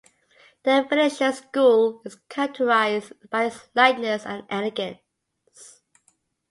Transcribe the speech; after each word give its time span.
The 0.63 0.83
Venetian 0.89 1.31
School 1.31 2.01
is 2.05 2.15
characterized 2.27 3.13
by 3.29 3.43
its 3.45 3.69
lightness 3.75 4.25
and 4.25 4.43
elegance. 4.49 4.97